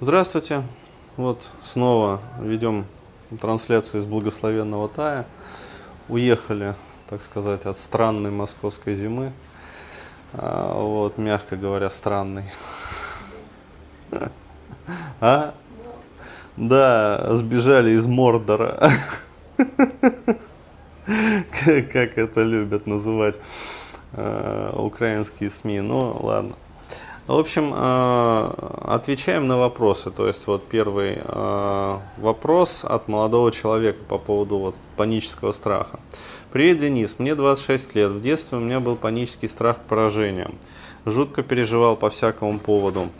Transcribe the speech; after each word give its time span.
Здравствуйте. 0.00 0.62
Вот 1.16 1.42
снова 1.64 2.20
ведем 2.40 2.84
трансляцию 3.40 4.00
из 4.00 4.06
благословенного 4.06 4.88
Тая. 4.88 5.26
Уехали, 6.08 6.76
так 7.10 7.20
сказать, 7.20 7.66
от 7.66 7.78
странной 7.78 8.30
московской 8.30 8.94
зимы. 8.94 9.32
А, 10.34 10.80
вот, 10.80 11.18
мягко 11.18 11.56
говоря, 11.56 11.90
странной. 11.90 12.44
А? 15.20 15.52
Да, 16.56 17.34
сбежали 17.34 17.90
из 17.90 18.06
Мордора. 18.06 18.92
Как 21.04 22.16
это 22.16 22.42
любят 22.44 22.86
называть 22.86 23.34
э, 24.12 24.72
украинские 24.76 25.50
СМИ. 25.50 25.80
Ну, 25.80 26.16
ладно. 26.20 26.54
В 27.28 27.38
общем, 27.38 27.74
э, 27.76 28.50
отвечаем 28.84 29.46
на 29.46 29.58
вопросы. 29.58 30.10
То 30.10 30.26
есть 30.26 30.46
вот 30.46 30.66
первый 30.66 31.18
э, 31.22 31.98
вопрос 32.16 32.86
от 32.86 33.06
молодого 33.06 33.52
человека 33.52 33.98
по 34.08 34.16
поводу 34.16 34.56
вот 34.56 34.76
панического 34.96 35.52
страха. 35.52 36.00
Привет, 36.52 36.78
Денис. 36.78 37.18
Мне 37.18 37.34
26 37.34 37.94
лет. 37.96 38.12
В 38.12 38.22
детстве 38.22 38.56
у 38.56 38.62
меня 38.62 38.80
был 38.80 38.96
панический 38.96 39.46
страх 39.46 39.76
поражения. 39.90 40.50
Жутко 41.04 41.42
переживал 41.42 41.96
по 41.96 42.08
всякому 42.08 42.58
поводу. 42.58 43.10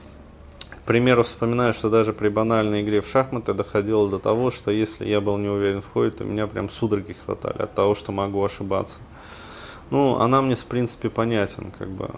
К 0.71 0.81
примеру, 0.87 1.23
вспоминаю, 1.23 1.75
что 1.75 1.91
даже 1.91 2.15
при 2.15 2.31
банальной 2.31 2.81
игре 2.81 3.03
в 3.03 3.09
шахматы 3.09 3.53
доходило 3.53 4.09
до 4.09 4.19
того, 4.19 4.51
что 4.51 4.71
если 4.71 5.07
я 5.07 5.21
был 5.21 5.37
не 5.37 5.49
уверен 5.49 5.83
в 5.83 5.93
ходе, 5.93 6.13
то 6.13 6.25
меня 6.25 6.47
прям 6.47 6.71
судороги 6.71 7.15
хватали 7.27 7.61
от 7.61 7.75
того, 7.75 7.95
что 7.95 8.11
могу 8.13 8.43
ошибаться. 8.43 9.01
Ну, 9.91 10.19
она 10.19 10.41
мне, 10.41 10.55
в 10.55 10.65
принципе, 10.65 11.11
понятен, 11.11 11.73
как 11.79 11.91
бы 11.91 12.09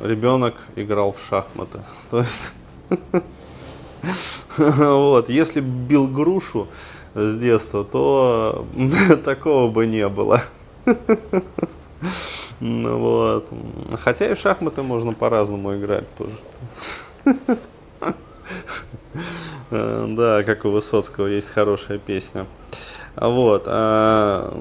ребенок 0.00 0.54
играл 0.76 1.12
в 1.12 1.20
шахматы. 1.20 1.80
То 2.10 2.18
есть, 2.18 2.52
вот, 4.56 5.28
если 5.28 5.60
бил 5.60 6.06
грушу 6.08 6.68
с 7.14 7.38
детства, 7.38 7.84
то 7.84 8.66
такого 9.24 9.70
бы 9.70 9.86
не 9.86 10.08
было. 10.08 10.42
Вот. 12.60 13.48
Хотя 14.00 14.30
и 14.30 14.34
в 14.34 14.38
шахматы 14.38 14.82
можно 14.82 15.12
по-разному 15.12 15.76
играть 15.76 16.04
тоже. 16.16 16.34
Да, 19.70 20.42
как 20.44 20.64
у 20.64 20.70
Высоцкого 20.70 21.26
есть 21.26 21.50
хорошая 21.50 21.98
песня. 21.98 22.46
Вот. 23.16 23.64
А, 23.66 24.52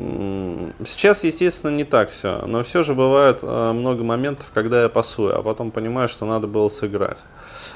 сейчас, 0.85 1.23
естественно, 1.23 1.71
не 1.71 1.83
так 1.83 2.09
все, 2.09 2.45
но 2.45 2.63
все 2.63 2.83
же 2.83 2.93
бывает 2.93 3.39
а, 3.41 3.73
много 3.73 4.03
моментов, 4.03 4.45
когда 4.53 4.83
я 4.83 4.89
пасую, 4.89 5.37
а 5.37 5.41
потом 5.41 5.71
понимаю, 5.71 6.07
что 6.07 6.25
надо 6.25 6.47
было 6.47 6.69
сыграть. 6.69 7.17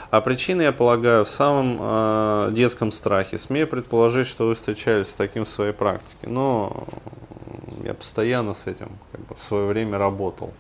А 0.09 0.22
причина, 0.22 0.61
я 0.61 0.72
полагаю, 0.72 1.25
в 1.25 1.30
самом 1.30 1.78
э, 1.81 2.50
детском 2.53 2.94
страхе. 2.94 3.38
Смею 3.38 3.67
предположить, 3.67 4.28
что 4.28 4.48
вы 4.48 4.55
встречались 4.55 5.09
с 5.09 5.16
таким 5.16 5.44
в 5.44 5.50
своей 5.50 5.73
практике. 5.73 6.28
Но 6.28 6.86
я 7.83 7.94
постоянно 7.94 8.53
с 8.53 8.67
этим 8.67 8.89
как 9.11 9.22
бы, 9.28 9.36
в 9.36 9.44
свое 9.44 9.66
время 9.66 9.98
работал. 9.98 10.53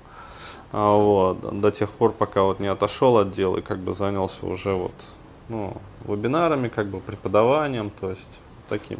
А, 0.73 0.97
вот, 0.97 1.61
до 1.61 1.71
тех 1.71 1.89
пор, 1.89 2.11
пока 2.11 2.43
вот 2.43 2.59
не 2.59 2.67
отошел 2.67 3.17
от 3.17 3.31
дела 3.31 3.57
и 3.57 3.61
как 3.61 3.79
бы 3.79 3.93
занялся 3.93 4.45
уже 4.45 4.73
вот, 4.73 4.93
ну, 5.47 5.77
вебинарами, 6.05 6.67
как 6.67 6.87
бы 6.87 6.99
преподаванием, 6.99 7.89
то 7.89 8.09
есть 8.09 8.39
таким. 8.67 8.99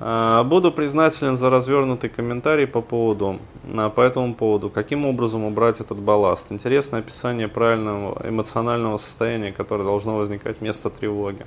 А, 0.00 0.42
буду 0.44 0.72
признателен 0.72 1.36
за 1.36 1.50
развернутый 1.50 2.10
комментарий 2.10 2.66
по 2.66 2.80
поводу, 2.80 3.38
а, 3.76 3.90
по 3.90 4.00
этому 4.00 4.34
поводу, 4.34 4.68
каким 4.70 5.06
образом 5.06 5.44
убрать 5.44 5.80
этот 5.80 5.98
балласт. 5.98 6.50
Интересное 6.50 7.00
описание 7.00 7.48
правильного 7.48 8.20
эмоционального 8.28 8.98
состояния, 8.98 9.52
которое 9.52 9.84
должно 9.84 10.16
возникать 10.16 10.60
вместо 10.60 10.90
тревоги. 10.90 11.46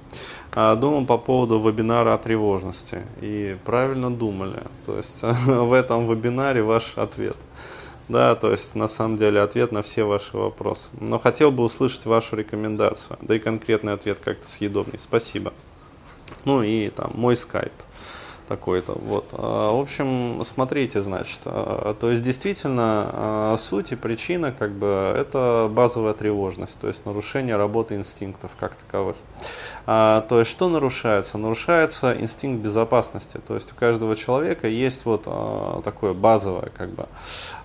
А, 0.51 0.75
думал 0.75 1.05
по 1.05 1.17
поводу 1.17 1.59
вебинара 1.59 2.13
о 2.13 2.17
тревожности. 2.17 3.01
И 3.21 3.57
правильно 3.65 4.09
думали. 4.09 4.61
То 4.85 4.97
есть 4.97 5.21
в 5.45 5.73
этом 5.73 6.07
вебинаре 6.09 6.63
ваш 6.63 6.93
ответ. 6.97 7.37
Да, 8.07 8.35
то 8.35 8.51
есть 8.51 8.75
на 8.75 8.87
самом 8.87 9.17
деле 9.17 9.41
ответ 9.41 9.71
на 9.71 9.81
все 9.81 10.03
ваши 10.03 10.37
вопросы. 10.37 10.89
Но 10.99 11.17
хотел 11.17 11.51
бы 11.51 11.63
услышать 11.63 12.05
вашу 12.05 12.35
рекомендацию, 12.35 13.17
да 13.21 13.35
и 13.35 13.39
конкретный 13.39 13.93
ответ 13.93 14.19
как-то 14.23 14.47
съедобней. 14.47 14.99
Спасибо. 14.99 15.53
Ну 16.45 16.61
и 16.61 16.89
там 16.89 17.11
мой 17.15 17.35
скайп 17.35 17.73
такой-то. 18.47 18.93
Вот. 18.93 19.29
А, 19.33 19.71
в 19.71 19.79
общем, 19.79 20.43
смотрите, 20.43 21.01
значит, 21.01 21.39
а, 21.45 21.93
то 21.93 22.11
есть 22.11 22.23
действительно 22.23 23.09
а, 23.11 23.57
суть 23.59 23.91
и 23.91 23.95
причина 23.95 24.51
как 24.51 24.71
бы 24.71 25.13
это 25.17 25.69
базовая 25.71 26.13
тревожность, 26.13 26.79
то 26.79 26.87
есть 26.87 27.05
нарушение 27.05 27.55
работы 27.55 27.95
инстинктов 27.95 28.51
как 28.59 28.75
таковых. 28.75 29.15
А, 29.87 30.21
то 30.21 30.39
есть 30.39 30.51
что 30.51 30.67
нарушается? 30.67 31.37
Нарушается 31.37 32.15
инстинкт 32.19 32.63
безопасности. 32.63 33.39
То 33.45 33.55
есть 33.55 33.71
у 33.71 33.75
каждого 33.75 34.15
человека 34.15 34.67
есть 34.67 35.05
вот 35.05 35.23
а, 35.27 35.81
такое 35.83 36.13
базовое, 36.13 36.71
как 36.75 36.89
бы, 36.89 37.05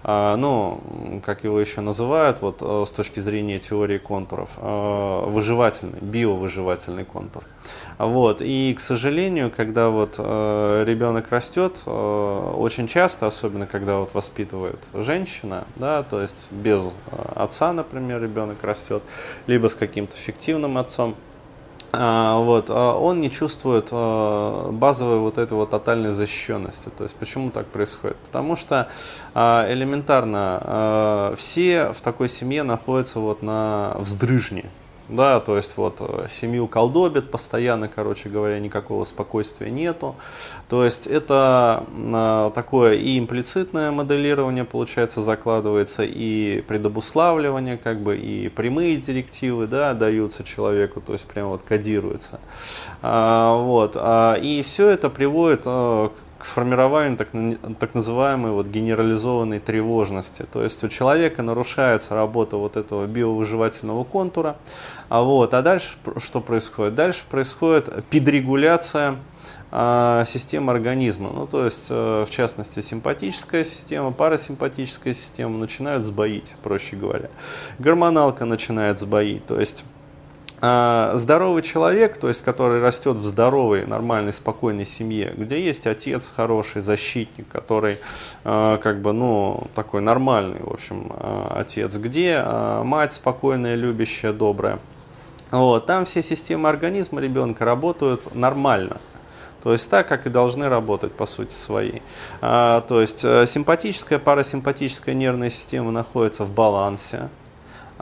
а, 0.03 0.37
ну, 0.37 0.81
как 1.25 1.45
его 1.45 1.61
еще 1.61 1.81
называют, 1.81 2.43
вот 2.43 2.61
с 2.61 2.91
точки 2.93 3.21
зрения 3.21 3.59
теории 3.59 3.99
контуров, 3.99 4.51
выживательный, 4.57 5.99
биовыживательный 6.01 7.05
контур. 7.05 7.45
Вот. 7.99 8.41
И, 8.41 8.75
к 8.75 8.81
сожалению, 8.81 9.51
когда 9.55 9.89
вот 9.89 10.19
ребенок 10.19 11.31
растет, 11.31 11.83
очень 11.87 12.89
часто, 12.89 13.27
особенно 13.27 13.67
когда 13.67 13.99
вот 13.99 14.15
воспитывает 14.15 14.89
женщина, 14.95 15.65
да, 15.77 16.03
то 16.03 16.21
есть 16.21 16.47
без 16.51 16.93
отца, 17.35 17.73
например, 17.73 18.23
ребенок 18.23 18.63
растет, 18.63 19.03
либо 19.47 19.69
с 19.69 19.75
каким-то 19.75 20.17
фиктивным 20.17 20.79
отцом, 20.79 21.15
вот, 21.93 22.67
а 22.69 22.97
он 22.97 23.21
не 23.21 23.31
чувствует 23.31 23.89
а, 23.91 24.71
базовой 24.71 25.19
вот 25.19 25.39
этой 25.39 25.55
вот 25.55 25.71
тотальной 25.71 26.13
защищенности. 26.13 26.89
То 26.97 27.05
есть 27.05 27.17
почему 27.17 27.51
так 27.51 27.67
происходит? 27.67 28.17
Потому 28.19 28.57
что 28.57 28.89
элементарно 29.35 31.35
все 31.37 31.93
в 31.93 32.01
такой 32.01 32.29
семье 32.29 32.63
находятся 32.63 33.21
вот 33.21 33.43
на 33.43 33.97
вздрыжне 33.99 34.71
да, 35.11 35.41
то 35.41 35.57
есть 35.57 35.77
вот 35.77 35.97
э, 36.01 36.27
семью 36.31 36.69
колдобит 36.69 37.31
постоянно, 37.31 37.89
короче 37.89 38.29
говоря, 38.29 38.59
никакого 38.59 39.05
спокойствия 39.05 39.71
нету. 39.71 40.15
То 40.69 40.85
есть 40.85 41.07
это 41.07 41.85
э, 41.91 42.51
такое 42.55 42.95
и 42.95 43.19
имплицитное 43.19 43.91
моделирование, 43.91 44.65
получается, 44.65 45.21
закладывается, 45.23 46.05
и 46.05 46.63
предобуславливание, 46.63 47.77
как 47.77 48.01
бы, 48.01 48.17
и 48.17 48.49
прямые 48.49 48.97
директивы, 48.97 49.67
да, 49.67 49.95
даются 49.95 50.45
человеку, 50.45 51.01
то 51.01 51.13
есть 51.13 51.27
прямо 51.27 51.51
вот 51.51 51.63
кодируется. 51.63 52.41
А, 53.03 53.57
вот, 53.57 53.97
а, 53.97 54.35
и 54.35 54.63
все 54.63 54.89
это 54.91 55.11
приводит 55.11 55.63
э, 55.65 56.09
к 56.09 56.30
формированию 56.45 57.17
так, 57.17 57.29
так 57.79 57.95
называемой 57.95 58.53
вот 58.53 58.67
генерализованной 58.67 59.61
тревожности. 59.61 60.47
То 60.51 60.63
есть 60.63 60.83
у 60.85 60.89
человека 60.89 61.43
нарушается 61.43 62.15
работа 62.15 62.57
вот 62.57 62.77
этого 62.77 63.07
биовыживательного 63.07 64.05
контура, 64.05 64.57
а, 65.09 65.23
вот, 65.23 65.55
а 65.55 65.63
дальше 65.63 65.97
что 66.19 66.41
происходит? 66.41 66.95
Дальше 66.95 67.23
происходит 67.29 68.05
подрегуляция 68.11 69.17
а, 69.73 70.25
системы 70.25 70.73
организма. 70.73 71.31
Ну, 71.33 71.47
то 71.47 71.65
есть, 71.65 71.87
э, 71.91 72.25
в 72.27 72.31
частности, 72.31 72.81
симпатическая 72.81 73.63
система, 73.63 74.11
парасимпатическая 74.11 75.15
система 75.15 75.59
начинают 75.59 76.05
сбоить, 76.05 76.55
проще 76.63 76.97
говоря. 76.97 77.31
Гормоналка 77.79 78.45
начинает 78.45 78.99
сбоить. 78.99 79.47
То 79.47 79.61
есть, 79.61 79.85
а, 80.61 81.13
здоровый 81.17 81.63
человек, 81.63 82.19
то 82.19 82.29
есть 82.29 82.43
который 82.43 82.81
растет 82.81 83.17
в 83.17 83.25
здоровой, 83.25 83.87
нормальной, 83.87 84.33
спокойной 84.33 84.87
семье, 84.87 85.33
где 85.37 85.65
есть 85.65 85.87
отец 85.87 86.33
хороший, 86.35 86.83
защитник, 86.83 87.49
который 87.49 87.99
а, 88.45 88.79
как 88.79 89.01
бы, 89.01 89.13
ну, 89.13 89.69
такой 89.75 90.01
нормальный, 90.01 90.61
в 90.61 90.73
общем, 90.73 91.13
отец, 91.51 91.97
где 91.97 92.43
мать 92.43 93.13
спокойная, 93.13 93.75
любящая, 93.75 94.33
добрая, 94.33 94.79
вот, 95.51 95.87
там 95.87 96.05
все 96.05 96.23
системы 96.23 96.69
организма 96.69 97.21
ребенка 97.21 97.65
работают 97.65 98.35
нормально. 98.35 98.99
То 99.63 99.73
есть 99.73 99.91
так, 99.91 100.09
как 100.09 100.27
и 100.27 100.31
должны 100.31 100.69
работать, 100.69 101.13
по 101.13 101.27
сути, 101.27 101.53
свои. 101.53 102.01
А, 102.41 102.81
то 102.83 103.01
есть 103.01 103.25
э, 103.25 103.47
симпатическая, 103.47 104.19
парасимпатическая 104.19 105.15
нервная 105.15 105.51
система 105.51 105.91
находится 105.91 106.45
в 106.45 106.53
балансе. 106.53 107.29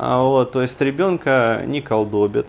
А, 0.01 0.23
вот, 0.23 0.53
то 0.53 0.63
есть 0.63 0.81
ребенка 0.81 1.63
не 1.67 1.81
колдобит. 1.81 2.47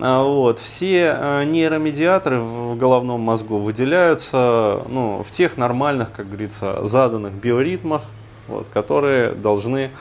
А, 0.00 0.24
вот, 0.24 0.58
все 0.58 1.16
э, 1.16 1.44
нейромедиаторы 1.44 2.40
в 2.40 2.76
головном 2.76 3.20
мозгу 3.20 3.58
выделяются 3.58 4.82
ну, 4.88 5.22
в 5.22 5.30
тех 5.30 5.56
нормальных, 5.56 6.10
как 6.10 6.26
говорится, 6.26 6.84
заданных 6.84 7.34
биоритмах, 7.34 8.02
вот, 8.48 8.66
которые 8.72 9.30
должны 9.30 9.92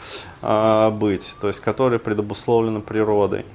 а, 0.42 0.90
быть, 0.90 1.36
то 1.40 1.50
есть 1.50 1.60
которые 1.60 2.00
предобусловлены 2.00 2.80
природой. 2.80 3.46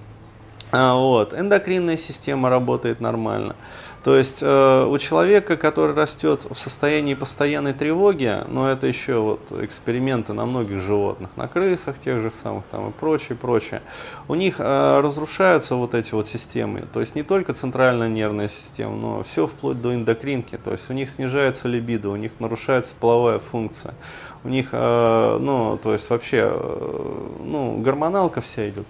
Вот. 0.71 1.35
Эндокринная 1.35 1.97
система 1.97 2.49
работает 2.49 3.01
нормально. 3.01 3.57
То 4.03 4.17
есть 4.17 4.41
э, 4.43 4.85
у 4.85 4.99
человека, 4.99 5.57
который 5.57 5.95
растет 5.95 6.47
в 6.51 6.57
состоянии 6.57 7.15
постоянной 7.15 7.73
тревоги, 7.73 8.37
но 8.49 8.69
это 8.69 8.89
еще 8.89 9.19
вот 9.19 9.53
эксперименты 9.63 10.33
на 10.33 10.45
многих 10.45 10.81
животных, 10.81 11.31
на 11.37 11.47
крысах 11.47 12.01
тех 12.01 12.21
же 12.21 12.33
самых 12.33 12.65
там 12.71 12.89
и 12.89 12.93
прочее, 12.93 13.39
прочее, 13.41 13.81
у 14.27 14.35
них 14.35 14.57
э, 14.59 15.01
разрушаются 15.01 15.77
вот 15.77 15.95
эти 15.95 16.15
вот 16.15 16.27
системы. 16.27 16.85
То 16.93 16.99
есть 16.99 17.15
не 17.15 17.23
только 17.23 17.55
центральная 17.55 18.09
нервная 18.09 18.49
система, 18.49 18.97
но 18.97 19.23
все 19.23 19.47
вплоть 19.47 19.81
до 19.81 19.95
эндокринки. 19.95 20.59
То 20.59 20.73
есть 20.73 20.91
у 20.91 20.95
них 20.95 21.09
снижается 21.09 21.69
либидо, 21.69 22.09
у 22.09 22.17
них 22.17 22.33
нарушается 22.41 22.95
половая 22.99 23.39
функция. 23.39 23.95
У 24.43 24.49
них, 24.49 24.71
э, 24.73 25.39
ну, 25.41 25.79
то 25.81 25.93
есть 25.93 26.11
вообще, 26.11 26.51
э, 26.53 27.29
ну, 27.45 27.79
гормоналка 27.79 28.41
вся 28.41 28.69
идет 28.69 28.87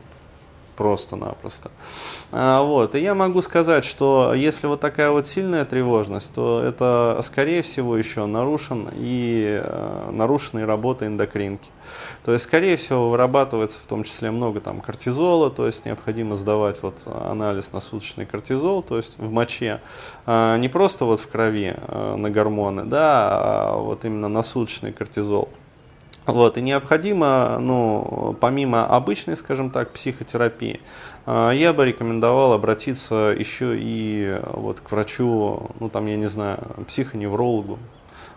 просто-напросто. 0.76 1.70
А, 2.30 2.62
вот. 2.62 2.94
И 2.94 3.00
я 3.00 3.14
могу 3.14 3.42
сказать, 3.42 3.84
что 3.84 4.32
если 4.34 4.66
вот 4.66 4.80
такая 4.80 5.10
вот 5.10 5.26
сильная 5.26 5.64
тревожность, 5.64 6.32
то 6.34 6.62
это, 6.62 7.20
скорее 7.22 7.62
всего, 7.62 7.96
еще 7.96 8.26
нарушен 8.26 8.88
и 8.94 9.60
э, 9.62 10.10
нарушена 10.10 10.66
работа 10.66 11.06
эндокринки. 11.06 11.69
То 12.24 12.32
есть, 12.32 12.44
скорее 12.44 12.76
всего, 12.76 13.10
вырабатывается 13.10 13.80
в 13.80 13.82
том 13.82 14.04
числе 14.04 14.30
много 14.30 14.60
там 14.60 14.80
кортизола, 14.80 15.50
то 15.50 15.66
есть 15.66 15.84
необходимо 15.84 16.36
сдавать 16.36 16.82
вот 16.82 17.00
анализ 17.06 17.72
на 17.72 17.80
суточный 17.80 18.26
кортизол, 18.26 18.82
то 18.82 18.96
есть 18.96 19.19
в 19.19 19.30
моче, 19.30 19.80
а, 20.26 20.56
не 20.58 20.69
просто 20.69 21.04
вот 21.04 21.20
в 21.20 21.28
крови 21.28 21.74
а, 21.76 22.16
на 22.16 22.30
гормоны, 22.30 22.84
да, 22.84 23.28
а 23.30 23.76
вот 23.76 24.04
именно 24.04 24.28
на 24.28 24.42
суточный 24.42 24.92
кортизол. 24.92 25.48
Вот, 26.26 26.56
и 26.56 26.62
необходимо, 26.62 27.58
ну, 27.58 28.36
помимо 28.40 28.86
обычной, 28.86 29.36
скажем 29.36 29.70
так, 29.70 29.90
психотерапии, 29.90 30.80
а, 31.26 31.50
я 31.50 31.72
бы 31.72 31.84
рекомендовал 31.84 32.52
обратиться 32.52 33.34
еще 33.36 33.76
и 33.76 34.38
вот 34.52 34.80
к 34.80 34.92
врачу, 34.92 35.70
ну 35.80 35.88
там, 35.88 36.06
я 36.06 36.16
не 36.16 36.28
знаю, 36.28 36.58
психоневрологу, 36.86 37.78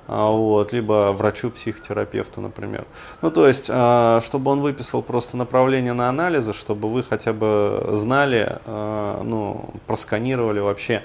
вот, 0.08 0.72
либо 0.72 1.12
врачу-психотерапевту, 1.14 2.42
например. 2.42 2.86
Ну, 3.22 3.32
то 3.32 3.48
есть, 3.48 3.70
а, 3.72 4.22
чтобы 4.22 4.52
он 4.52 4.62
выписал 4.62 5.02
просто 5.02 5.36
направление 5.38 5.94
на 5.94 6.10
анализы, 6.10 6.54
чтобы 6.54 6.90
вы 6.90 7.04
хотя 7.04 7.34
бы 7.34 7.92
знали, 7.94 8.60
а, 8.66 9.22
ну, 9.24 9.70
просканировали 9.88 10.60
вообще 10.60 11.04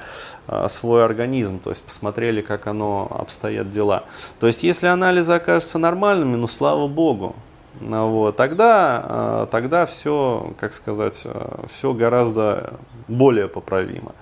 свой 0.69 1.05
организм, 1.05 1.61
то 1.61 1.71
есть 1.71 1.83
посмотрели, 1.83 2.41
как 2.41 2.67
оно 2.67 3.07
обстоят 3.11 3.71
дела. 3.71 4.05
То 4.41 4.49
есть, 4.49 4.65
если 4.65 4.89
анализы 4.89 5.33
окажутся 5.33 5.79
нормальными, 5.79 6.35
ну, 6.37 6.49
слава 6.49 6.89
богу, 6.89 7.37
вот, 7.81 8.37
тогда, 8.37 9.03
а, 9.03 9.47
тогда 9.47 9.87
все, 9.87 10.53
как 10.61 10.75
сказать, 10.75 11.23
а, 11.25 11.65
все 11.69 11.95
гораздо 11.95 12.75
более 13.09 13.49
поправимо. 13.49 14.13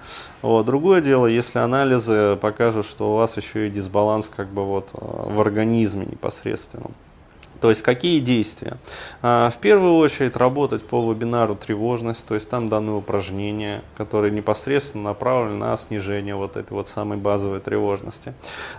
Вот. 0.42 0.64
Другое 0.66 1.00
дело, 1.00 1.26
если 1.26 1.58
анализы 1.58 2.36
покажут, 2.40 2.86
что 2.86 3.12
у 3.12 3.16
вас 3.16 3.36
еще 3.36 3.66
и 3.66 3.70
дисбаланс 3.70 4.28
как 4.28 4.48
бы 4.48 4.64
вот 4.64 4.90
а, 4.92 5.28
в 5.28 5.40
организме 5.40 6.06
непосредственно. 6.06 6.90
То 7.60 7.70
есть 7.70 7.82
какие 7.82 8.20
действия? 8.20 8.76
А, 9.20 9.50
в 9.50 9.58
первую 9.58 9.96
очередь 9.96 10.36
работать 10.36 10.86
по 10.86 11.10
вебинару 11.10 11.56
тревожность, 11.56 12.26
то 12.26 12.34
есть 12.34 12.48
там 12.48 12.68
даны 12.68 12.92
упражнения, 12.92 13.82
которые 13.96 14.32
непосредственно 14.32 15.04
направлены 15.04 15.56
на 15.56 15.76
снижение 15.76 16.36
вот 16.36 16.56
этой 16.56 16.72
вот 16.72 16.86
самой 16.86 17.18
базовой 17.18 17.60
тревожности. 17.60 18.34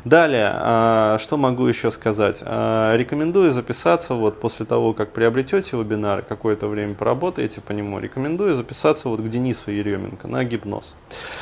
Далее, 0.05 0.49
а, 0.53 1.17
что 1.19 1.35
могу 1.37 1.65
еще 1.65 1.91
сказать? 1.91 2.41
А, 2.41 2.95
рекомендую 2.95 3.51
записаться 3.51 4.13
вот 4.13 4.39
после 4.39 4.65
того, 4.65 4.93
как 4.93 5.11
приобретете 5.11 5.77
вебинар, 5.77 6.21
какое-то 6.21 6.67
время 6.67 6.95
поработаете 6.95 7.59
по 7.59 7.73
нему, 7.73 7.99
рекомендую 7.99 8.55
записаться 8.55 9.09
вот 9.09 9.19
к 9.19 9.27
Денису 9.27 9.71
Еременко 9.71 10.27
на 10.27 10.43
гипноз. 10.43 10.95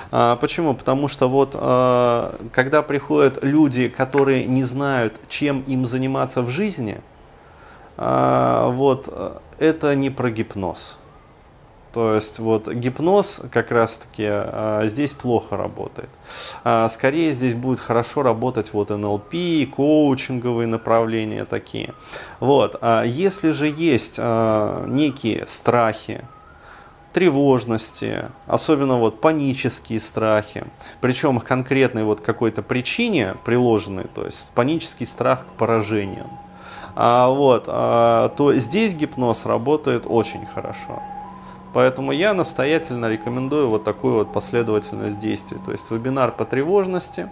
Почему? 0.10 0.74
Потому 0.74 1.08
что 1.08 1.30
вот 1.30 1.52
когда 1.52 2.82
приходят 2.82 3.44
люди, 3.44 3.90
которые 3.90 4.46
не 4.46 4.64
знают, 4.64 5.20
чем 5.30 5.62
им 5.68 5.86
заниматься 5.86 6.42
в 6.42 6.50
жизни, 6.50 7.02
вот, 7.98 9.42
это 9.60 9.96
не 9.96 10.10
про 10.10 10.30
гипноз. 10.30 10.98
То 11.98 12.14
есть 12.14 12.38
вот 12.38 12.72
гипноз 12.72 13.42
как 13.52 13.72
раз-таки 13.72 14.26
а, 14.28 14.84
здесь 14.86 15.14
плохо 15.14 15.58
работает. 15.58 16.10
А, 16.64 16.88
скорее 16.90 17.34
здесь 17.34 17.56
будет 17.56 17.80
хорошо 17.80 18.22
работать 18.22 18.72
вот 18.72 18.90
НЛП, 18.90 19.34
коучинговые 19.76 20.68
направления 20.68 21.44
такие. 21.46 21.96
Вот. 22.40 22.76
А 22.82 23.04
если 23.04 23.50
же 23.50 23.68
есть 23.68 24.18
а, 24.20 24.86
некие 24.86 25.46
страхи, 25.48 26.24
тревожности, 27.14 28.26
особенно 28.46 28.98
вот 28.98 29.20
панические 29.20 30.00
страхи, 30.00 30.66
причем 31.02 31.40
конкретной 31.40 32.04
вот 32.04 32.22
какой-то 32.22 32.62
причине 32.62 33.36
приложенной, 33.44 34.06
то 34.14 34.24
есть 34.24 34.54
панический 34.54 35.08
страх 35.08 35.46
к 35.48 35.58
поражению– 35.58 36.28
а, 37.00 37.30
вот, 37.30 37.66
а, 37.68 38.30
то 38.30 38.56
здесь 38.56 38.96
гипноз 38.96 39.46
работает 39.46 40.06
очень 40.08 40.48
хорошо. 40.48 41.00
Поэтому 41.72 42.12
я 42.12 42.34
настоятельно 42.34 43.06
рекомендую 43.08 43.70
вот 43.70 43.84
такую 43.84 44.16
вот 44.16 44.34
последовательность 44.34 45.20
действий. 45.20 45.60
То 45.64 45.72
есть 45.72 45.92
вебинар 45.92 46.32
по 46.32 46.44
тревожности. 46.44 47.30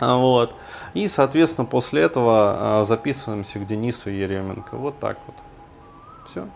А, 0.00 0.16
вот. 0.16 0.56
И, 0.94 1.06
соответственно, 1.06 1.64
после 1.64 2.02
этого 2.02 2.80
а, 2.80 2.84
записываемся 2.84 3.60
к 3.60 3.66
Денису 3.66 4.10
Еременко. 4.10 4.76
Вот 4.76 4.98
так 4.98 5.16
вот. 5.28 5.36
Все. 6.28 6.48